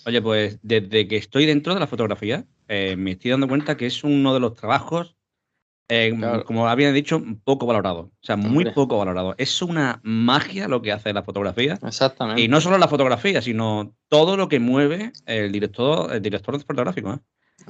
[0.07, 3.87] Oye, pues desde que estoy dentro de la fotografía, eh, me estoy dando cuenta que
[3.87, 5.15] es uno de los trabajos,
[5.91, 6.45] eh, Claro.
[6.45, 8.01] como había dicho, poco valorado.
[8.01, 8.73] O sea, muy Hombre.
[8.73, 9.35] poco valorado.
[9.39, 11.79] Es una magia lo que hace la fotografía.
[11.87, 12.41] Exactamente.
[12.41, 17.13] Y no solo la fotografía, sino todo lo que mueve el director, el director fotográfico.
[17.13, 17.19] ¿eh?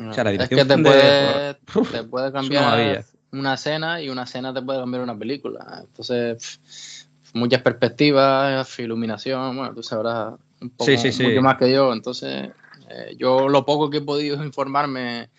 [0.09, 1.55] o sea, la es dirección que te de- puede,
[1.91, 3.05] te puede una cambiar maravilla.
[3.33, 5.81] una escena y una escena te puede cambiar una película.
[5.81, 11.23] Entonces, muchas perspectivas, iluminación, bueno, tú sabrás un poco Sí, sí, sí.
[11.25, 11.93] mucho más que yo.
[11.93, 12.51] Entonces,
[12.89, 15.31] eh, yo lo poco que he podido informarme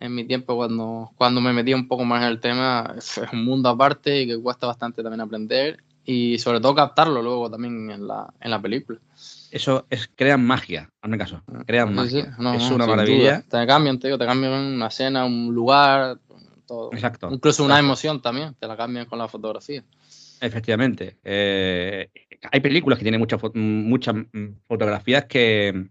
[0.00, 3.44] en mi tiempo cuando, cuando me metí un poco más en el tema, es un
[3.44, 8.06] mundo aparte y que cuesta bastante también aprender y sobre todo captarlo luego también en
[8.06, 8.98] la, en la película.
[9.50, 11.42] Eso es, crean magia, hazme caso.
[11.66, 12.24] Crean Sí, magia.
[12.24, 13.38] sí, no, es no, una maravilla.
[13.42, 13.60] duda.
[13.62, 16.18] Te cambian, te digo, te cambian una escena, un lugar,
[16.66, 16.92] todo.
[16.92, 17.28] Exacto.
[17.32, 17.86] Incluso una Exacto.
[17.86, 19.82] emoción también, te la cambian con la fotografía.
[20.40, 21.16] Efectivamente.
[21.24, 22.10] Eh,
[22.52, 25.88] hay películas que tienen muchas muchas mm, fotografías que,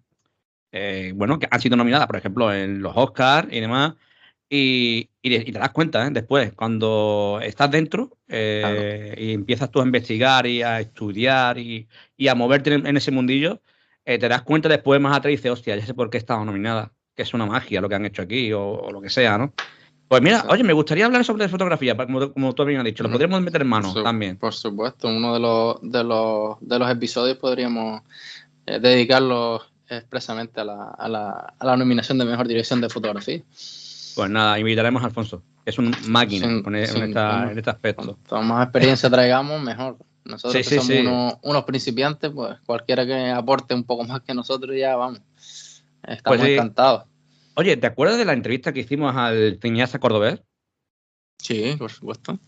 [0.75, 3.93] eh, bueno, que han sido nominadas, por ejemplo, en los Oscars y demás.
[4.49, 6.09] Y, te das cuenta ¿eh?
[6.11, 11.87] después, cuando estás dentro y empiezas tú a investigar y a estudiar y,
[12.29, 13.61] a moverte en, ese mundillo,
[14.03, 16.93] te das cuenta después más atrás y dices, hostia, ya sé por qué estaba nominada,
[17.15, 19.53] que es una magia lo que han hecho aquí o, o lo que sea, ¿no?
[20.07, 23.41] Pues mira, oye, me gustaría hablar sobre fotografía, como, como tú habías dicho, lo podríamos
[23.41, 24.37] meter en mano también.
[24.37, 28.01] Por supuesto, uno de los, de los, de los episodios podríamos
[28.67, 33.41] eh, dedicarlo expresamente a la, a, la, a la, nominación de mejor dirección de fotografía.
[34.15, 38.17] Pues nada, invitaremos a Alfonso, es un máquina en, este aspecto.
[38.27, 39.97] Cuanto más experiencia traigamos, mejor.
[40.23, 44.95] Nosotros que somos unos, principiantes, pues cualquiera que aporte un poco más que nosotros ya
[44.95, 45.21] vamos.
[46.01, 47.03] Estamos pues encantados.
[47.55, 50.41] Oye, ¿te acuerdas de la entrevista que hicimos al cineasta cordobés?
[51.37, 52.39] Sí, por supuesto.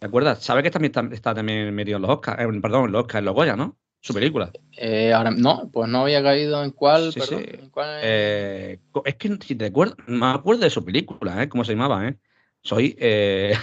[0.00, 0.42] ¿Te acuerdas?
[0.42, 2.42] ¿Sabes que también está, también metido en los Oscars?
[2.42, 3.78] Eh, perdón, en los Oscars, en los Goya, ¿no?
[4.02, 4.50] Su película.
[4.76, 7.12] Eh, ahora, no, pues no había caído en cuál.
[7.12, 7.36] Sí, sí.
[8.02, 11.48] Eh, es que si te acuerdas, me acuerdo de su película, ¿eh?
[11.48, 12.16] ¿Cómo se llamaba, eh?
[12.62, 12.96] Soy.
[12.98, 13.54] Eh...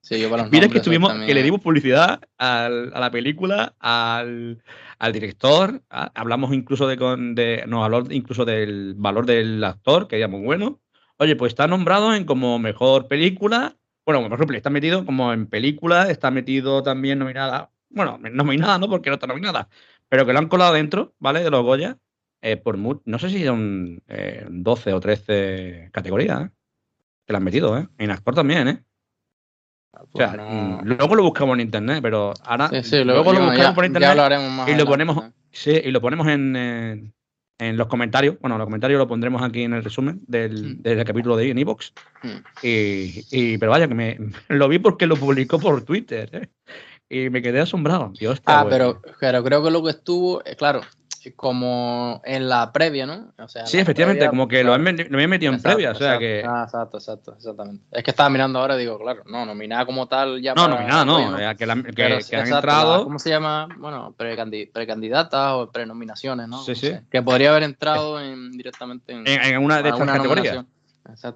[0.00, 4.62] Sí, yo para Mira que estuvimos, que le dimos publicidad a la película, al,
[4.98, 6.96] al director, hablamos incluso de,
[7.34, 10.80] de, nos habló incluso del valor del actor, que era muy bueno.
[11.18, 15.46] Oye, pues está nombrado en como mejor película, bueno, por ejemplo, está metido como en
[15.46, 19.68] película, está metido también nominada, bueno, nominada no, porque no está nominada,
[20.08, 21.42] pero que lo han colado dentro, ¿vale?
[21.42, 21.98] De los Goya,
[22.40, 24.02] eh, por no sé si son
[24.50, 26.50] 12 eh, o 13 categorías, ¿eh?
[27.26, 27.88] Que lo han metido, ¿eh?
[27.98, 28.84] En actor también, ¿eh?
[29.92, 32.70] O sea, mm, luego lo buscamos en internet, pero ahora
[33.04, 34.16] luego lo buscamos por internet
[34.66, 37.14] y lo ponemos, sí, y lo ponemos en,
[37.58, 38.38] en, los comentarios.
[38.40, 40.82] Bueno, los comentarios lo pondremos aquí en el resumen del, mm.
[40.82, 41.92] del capítulo de hoy en Evox.
[42.22, 42.28] Mm.
[42.62, 46.28] Y, y, pero vaya, que me lo vi porque lo publicó por Twitter.
[46.32, 46.48] ¿eh?
[47.12, 48.10] Y me quedé asombrado.
[48.46, 50.80] ah, pero, pero creo que lo que estuvo, eh, claro,
[51.36, 53.34] como en la previa, ¿no?
[53.66, 56.42] sí, efectivamente, como que lo, habían metido en previa, o sea que...
[56.42, 57.84] Ah, exacto, exacto, exactamente.
[57.92, 61.04] Es que estaba mirando ahora y digo, claro, no, nominada como tal ya No, nominada
[61.04, 61.18] no,
[61.54, 63.04] que, que, han entrado...
[63.04, 63.68] ¿Cómo se llama?
[63.76, 66.62] Bueno, precandidatas o prenominaciones, ¿no?
[66.62, 66.92] Sí, sí.
[67.10, 68.18] que podría haber entrado
[68.50, 70.64] directamente en, en, una de estas categorías.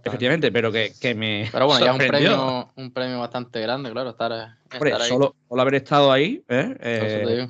[0.05, 1.49] Efectivamente, pero que, que, me.
[1.53, 4.33] Pero bueno, ya es un premio, un premio bastante grande, claro, estar,
[4.71, 5.09] estar ahí.
[5.09, 6.43] Solo, solo, haber estado ahí.
[6.49, 6.77] ¿eh?
[6.81, 7.49] eh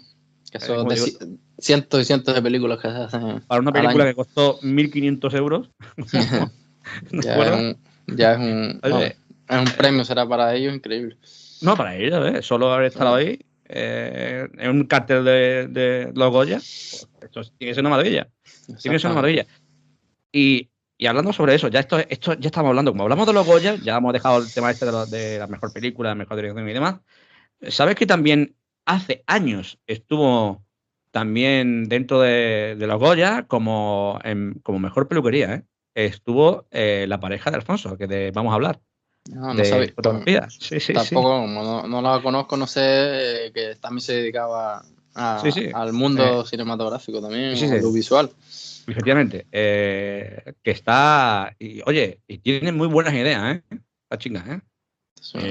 [0.51, 3.41] que de, cientos y cientos de películas que se hacen.
[3.41, 5.71] Para una película que costó 1.500 euros.
[7.11, 11.17] ya, es un, ya es un, es un premio, será para ellos increíble.
[11.63, 12.43] No, para ellos, ¿eh?
[12.43, 16.57] solo haber estado ahí eh, en un cartel de, de los Goya.
[16.57, 18.29] Pues, esto tiene que ser una maravilla.
[18.81, 19.47] Tiene que ser una maravilla.
[20.33, 23.47] Y, y, hablando sobre eso, ya esto, esto ya estamos hablando, como hablamos de los
[23.47, 26.69] Goya, ya hemos dejado el tema este de, de la mejor película, la mejor dirección
[26.69, 26.97] y demás.
[27.69, 28.55] ¿Sabes que también
[28.87, 30.67] hace años estuvo
[31.17, 34.21] también dentro de, los Goya como,
[34.63, 35.55] como mejor peluquería.
[35.55, 35.63] ¿eh?
[35.95, 38.81] Estuvo eh, la pareja de Alfonso, que vamos a hablar.
[39.31, 40.47] No, no sabía.
[40.51, 46.45] Sí, sí, Tampoco, no, la conozco, no sé, eh, que también se dedicaba al mundo
[46.45, 47.91] cinematográfico también, lo
[48.87, 53.63] Efectivamente, que está, y, oye, y tiene muy buenas ideas, ¿eh?
[54.09, 54.61] La chinga, ¿eh?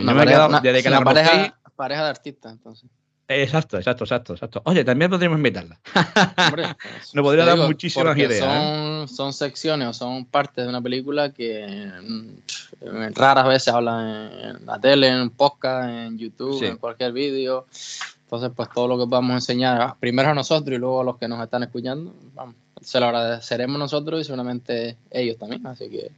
[0.01, 2.89] Una, pareja, desde que la pareja, pareja de artistas, entonces.
[3.27, 4.61] Exacto, exacto, exacto, exacto.
[4.65, 5.79] Oye, también podríamos invitarla.
[6.37, 6.67] Hombre,
[7.13, 8.33] Nos podría dar muchísimas ideas.
[8.33, 9.07] ¿eh?
[9.07, 14.65] Son, son, secciones o son partes de una película que mm, raras veces hablan en
[14.65, 17.65] la tele, en podcast, en YouTube, en cualquier vídeo.
[18.21, 21.17] Entonces, pues todo lo que vamos a enseñar, primero a nosotros y luego a los
[21.17, 25.65] que nos están escuchando, vamos, se lo agradeceremos nosotros y seguramente ellos también.
[25.65, 26.11] Así que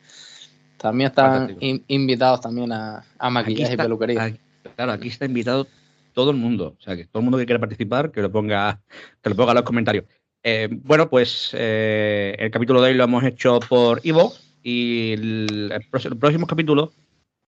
[0.77, 4.37] también están invitados también a, a maquillaje y peluquería.
[4.75, 5.67] claro, aquí está invitado
[6.13, 6.75] todo el mundo.
[6.77, 8.79] O sea, que todo el mundo que quiera participar, que lo ponga,
[9.21, 10.05] que lo ponga en los comentarios.
[10.43, 15.85] Eh, bueno, pues eh, el capítulo de hoy lo hemos hecho por Ivo y el,
[16.19, 16.91] próximo capítulo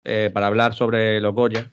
[0.04, 1.72] eh, para hablar sobre los Goya.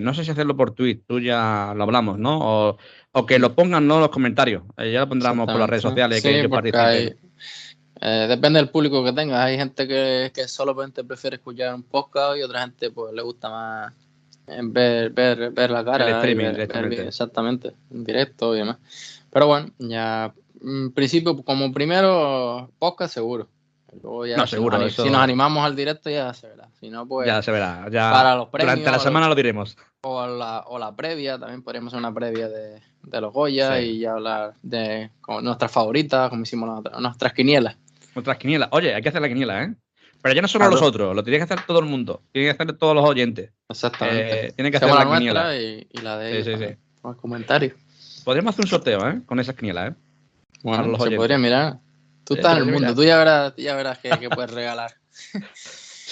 [0.00, 2.76] no sé si hacerlo por tweet, tú ya lo hablamos, ¿no?
[3.12, 3.96] O, que lo pongan ¿no?
[3.96, 4.62] en los comentarios.
[4.78, 6.22] ya lo pondremos por las redes sociales.
[6.22, 6.48] que
[8.00, 9.44] depende del público que tenga.
[9.44, 13.48] Hay gente que, que solamente prefiere escuchar un podcast y otra gente pues le gusta
[13.48, 13.92] más
[14.46, 16.22] ver, ver, ver la cara.
[17.06, 18.78] exactamente, en directo y demás.
[19.30, 20.32] Pero bueno, ya
[20.62, 23.48] en principio, como primero, podcast seguro.
[24.00, 26.68] Luego ya, si, seguro, nos, si, nos, animamos al directo ya se verá.
[26.80, 27.26] Si no, pues.
[27.26, 27.88] Ya se verá.
[27.90, 29.76] Ya para los premios, durante la semana lo diremos.
[30.02, 33.98] O la, o la previa, también podríamos hacer una previa de, de los Goya y
[34.00, 35.10] ya hablar de
[35.42, 37.76] nuestras favoritas, como hicimos nuestras quinielas.
[38.14, 38.68] Nuestras quinielas.
[38.72, 39.74] Oye, hay que hacer la quiniela, ¿eh?
[40.22, 42.22] Pero ya no solo nosotros, lo tiene que hacer todo el mundo.
[42.30, 43.50] Tiene que hacer todos los oyentes.
[43.68, 44.46] Exactamente.
[44.46, 46.46] Eh, tiene que hacer la, nuestra y, la de ellos.
[46.46, 46.76] Sí, sí, sí.
[47.02, 47.74] más comentarios.
[48.24, 49.20] Podríamos hacer un sorteo, ¿eh?
[49.26, 49.94] Con esas quinielas, ¿eh?
[50.62, 51.18] Bueno, los se oyentes.
[51.18, 51.78] podría mirar.
[52.32, 54.90] Tú Eh, estás en el mundo, tú ya verás, ya verás qué, qué puedes regalar.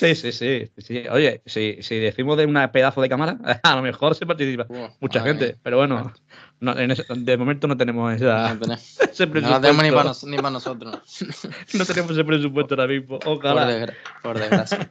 [0.00, 1.02] Sí, sí, sí, sí.
[1.10, 4.66] Oye, si, si decimos de una pedazo de cámara, a lo mejor se participa
[4.98, 5.56] mucha gente, mía.
[5.62, 6.10] pero bueno,
[6.58, 8.74] no, en de momento no tenemos esa, No
[9.12, 9.94] ese no la tenemos ni presupuesto.
[9.94, 10.96] para, nos- ni para nosotros.
[11.74, 13.18] No tenemos ese presupuesto ahora mismo.
[13.18, 13.68] Por, Ojalá.
[13.70, 14.90] desgra- por desgracia.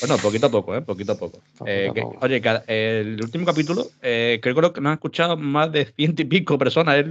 [0.00, 0.82] Bueno, poquito a poco, ¿eh?
[0.82, 1.40] Poquito a poco.
[1.56, 2.18] Poco Eh, a que- poco.
[2.20, 6.26] oye, cada- el último capítulo, eh, creo que nos han escuchado más de ciento y
[6.26, 6.96] pico personas.
[6.98, 7.06] Es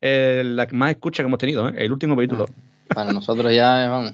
[0.00, 1.74] el- la que más escucha que hemos tenido, ¿eh?
[1.76, 2.46] El último capítulo.
[2.88, 4.12] Para nosotros ya es, vamos,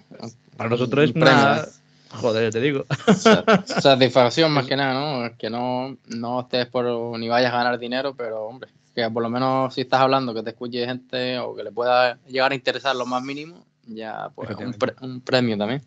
[0.57, 1.63] Para nosotros es una.
[2.11, 2.85] Joder, te digo.
[3.17, 4.95] Sa- satisfacción más que nada,
[5.29, 5.37] ¿no?
[5.37, 9.31] Que no, no estés por ni vayas a ganar dinero, pero hombre, que por lo
[9.31, 12.95] menos si estás hablando, que te escuche gente o que le pueda llegar a interesar
[12.97, 15.83] lo más mínimo, ya pues un, pre- un premio también.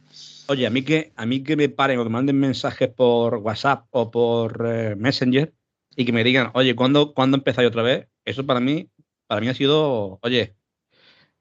[0.48, 3.36] Oye, a mí que a mí que me paren o que me manden mensajes por
[3.38, 5.54] WhatsApp o por eh, Messenger
[5.96, 8.08] y que me digan, oye, ¿cuándo, ¿cuándo empezáis otra vez?
[8.26, 8.90] Eso para mí,
[9.28, 10.56] para mí ha sido, oye,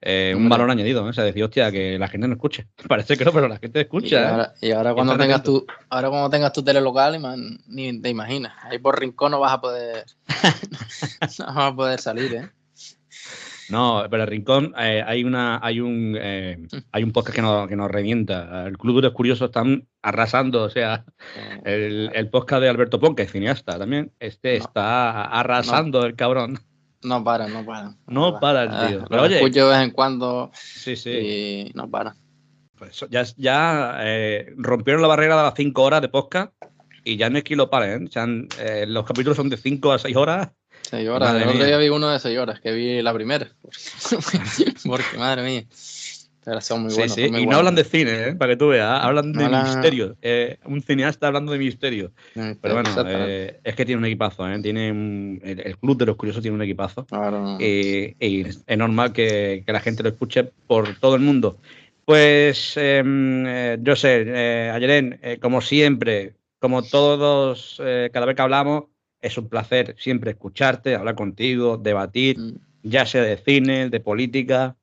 [0.07, 1.05] eh, un valor añadido.
[1.07, 1.11] ¿eh?
[1.11, 2.67] O sea, decir, hostia, que la gente no escuche.
[2.89, 4.21] Parece que no, pero la gente escucha.
[4.23, 4.27] ¿eh?
[4.27, 8.01] ahora, y ahora cuando Están tengas tu, ahora cuando tengas tu tele local, man, ni
[8.01, 8.53] te imaginas.
[8.63, 10.05] Ahí por rincón no vas a poder,
[11.39, 12.51] no vas a poder salir, ¿eh?
[13.71, 16.59] No, pero el Rincón eh, hay una hay un eh,
[16.93, 18.67] hay un podcast que nos, que nos revienta.
[18.67, 23.01] El Club de los Curiosos están arrasando, o sea, Eh, el, el podcast de Alberto
[23.01, 24.65] Pon, que es cineasta también, este No.
[24.65, 26.59] está arrasando el cabrón.
[27.05, 27.97] No paran, no paran.
[28.07, 28.99] No para el Ah, tío.
[29.01, 31.11] lo Pero oye, escucho de vez en cuando sí, sí.
[31.11, 32.15] y no paran.
[32.77, 36.53] Pues ya ya eh, rompieron la barrera de las 5 horas de podcast
[37.05, 38.09] y ya no es que lo paren.
[38.13, 38.49] ¿eh?
[38.59, 40.49] Eh, los capítulos son de 5 a 6 horas.
[40.83, 41.33] Seis horas.
[41.33, 43.49] Madre El otro día vi uno de seis horas, que vi la primera.
[44.87, 45.65] Porque, madre mía.
[46.45, 47.15] Pero son muy Sí, buenos.
[47.15, 48.35] sí, son muy Y no hablan de cine, ¿eh?
[48.35, 49.03] para que tú veas.
[49.03, 50.17] Hablan de misterio.
[50.23, 52.13] eh, un cineasta hablando de misterio.
[52.35, 54.45] Pero bueno, eh, es que tiene un equipazo.
[54.63, 57.07] Tiene un- el, el Club de los Curiosos tiene un equipazo.
[57.07, 57.57] Claro.
[57.61, 61.59] Y, y es normal que, que la gente lo escuche por todo el mundo.
[62.05, 67.81] Pues, em, yo sé, Ayeren, eh, como siempre, como todos,
[68.13, 68.85] cada vez que hablamos,
[69.23, 72.53] es un placer siempre escucharte, hablar contigo, debatir, Mm,
[72.83, 74.77] ya sea de cine, de política,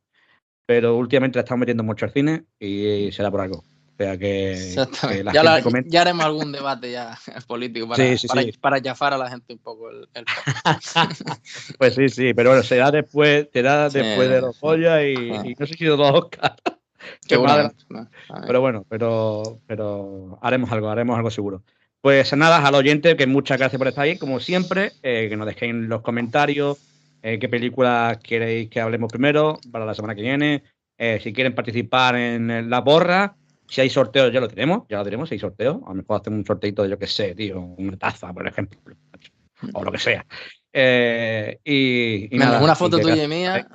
[0.72, 3.58] pero últimamente le estamos metiendo mucho al cine y será por algo.
[3.58, 5.90] O sea que, la ya, gente la- comente.
[5.92, 8.52] ya haremos algún debate ya político para, Sí, sí, para, sí.
[8.54, 10.24] para chafar a la gente un poco el, el
[11.78, 14.60] Pues sí, sí, pero bueno, será después, será después de los.
[14.62, 15.44] Goya y, Ah.
[15.46, 16.56] y no sé si de los Oscar.
[17.28, 18.00] Qué madre- Seguramente, ¿no?
[18.30, 18.48] A ver.
[18.48, 21.64] Pero bueno, pero, pero haremos algo, haremos algo seguro.
[22.00, 25.46] Pues nada, al oyente, que muchas gracias por estar ahí, como siempre, eh, que nos
[25.48, 26.78] dejéis en los comentarios
[27.22, 30.64] eh, qué películas queréis que hablemos primero para la semana que viene,
[30.98, 33.36] eh, si quieren participar en, en la borra,
[33.68, 36.20] si hay sorteos ya lo tenemos, ya lo tenemos, si hay sorteos, a lo mejor
[36.20, 38.80] hacemos un sorteito de yo qué sé, tío, una taza, por ejemplo,
[39.74, 40.26] o lo que sea.
[40.74, 43.66] Eh, y, y nada, una foto que tuya y mía, eh,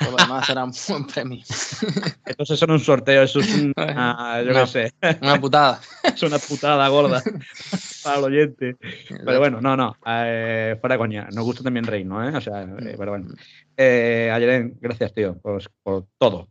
[0.00, 1.42] todo lo demás será un buen premio.
[2.26, 4.60] Entonces son un sorteo, eso es una, yo No.
[4.60, 5.80] qué sé, Una putada.
[6.02, 7.22] es una putada gorda
[8.02, 8.76] para el oyente.
[9.24, 12.36] Pero bueno, no, no, eh, fuera de coña, nos gusta también reírnos, ¿eh?
[12.36, 13.28] O sea, eh, pero bueno.
[13.76, 16.48] Eh, Ayelen, gracias, tío, por, por todo.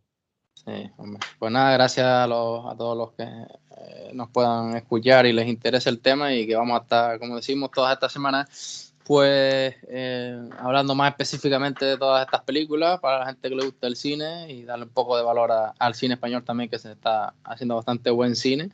[0.53, 1.19] Sí, hombre.
[1.39, 5.47] Pues nada, gracias a, los, a todos los que eh, nos puedan escuchar y les
[5.47, 10.39] interese el tema y que vamos a estar, como decimos, todas estas semanas, pues eh,
[10.59, 14.53] hablando más específicamente de todas estas películas para la gente que le gusta el cine
[14.53, 18.11] y darle un poco de valor al cine español también, que se está haciendo bastante
[18.11, 18.69] buen cine.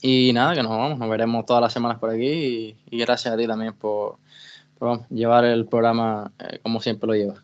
[0.00, 3.36] Y nada, que nos vamos, nos veremos todas las semanas por aquí y, gracias a
[3.36, 4.18] ti también por,
[5.10, 7.42] llevar el programa eh, como siempre lo llevas.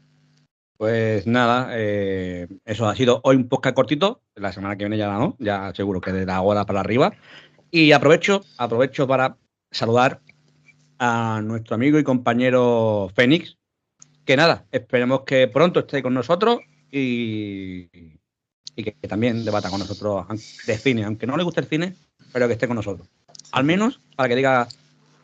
[0.76, 4.20] Pues nada, eh, eso ha sido hoy un podcast cortito.
[4.36, 7.14] La semana que viene ya no, ya seguro que de la hora para arriba.
[7.72, 9.38] Y aprovecho, aprovecho para
[9.72, 10.20] saludar
[11.04, 13.56] a nuestro amigo y compañero Fénix.
[14.24, 16.60] Que nada, esperemos que pronto esté con nosotros
[16.92, 17.88] y,
[18.76, 20.26] y que, que también debata con nosotros
[20.64, 21.96] de cine, aunque no le guste el cine,
[22.32, 23.08] pero que esté con nosotros.
[23.50, 24.68] Al menos para que diga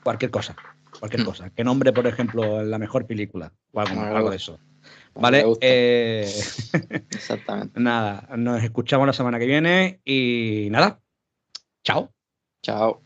[0.03, 0.57] cualquier cosa,
[0.99, 1.27] cualquier Mm.
[1.27, 1.51] cosa.
[1.51, 4.17] Que nombre, por ejemplo, la mejor película o algo, Algo.
[4.17, 4.59] algo de eso.
[5.15, 6.25] Vale, eh,
[7.11, 7.79] Exactamente.
[7.79, 11.01] nada, nos escuchamos la semana que viene y nada,
[11.85, 12.13] chao.
[12.65, 13.01] Chao.